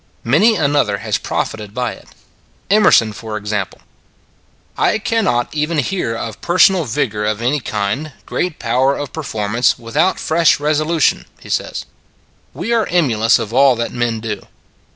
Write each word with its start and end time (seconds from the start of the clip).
Many 0.23 0.55
an 0.55 0.75
other 0.75 0.97
has 1.05 1.19
profited 1.19 1.75
by 1.75 1.91
it; 1.91 2.07
Emerson, 2.71 3.13
for 3.13 3.37
ex 3.37 3.51
ample:" 3.53 3.81
I 4.91 4.97
cannot 4.97 5.53
even 5.53 5.77
hear 5.77 6.15
of 6.15 6.41
personal 6.41 6.85
vigor 6.85 7.23
of 7.23 7.39
any 7.39 7.59
kind, 7.59 8.11
great 8.25 8.57
power 8.57 8.97
of 8.97 9.13
performance, 9.13 9.77
without 9.77 10.19
fresh 10.19 10.59
resolution," 10.59 11.27
he 11.39 11.49
says." 11.49 11.85
We 12.55 12.73
are 12.73 12.87
emulous 12.87 13.37
of 13.37 13.53
all 13.53 13.75
that 13.75 13.93
men 13.93 14.19
do. 14.21 14.47